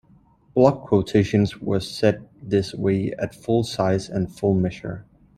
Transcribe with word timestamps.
Block 0.55 0.81
quotations 0.87 1.59
were 1.61 1.79
set 1.79 2.21
this 2.41 2.73
way 2.73 3.13
at 3.19 3.35
full 3.35 3.63
size 3.63 4.09
and 4.09 4.31
full 4.31 4.55
measure. 4.55 5.05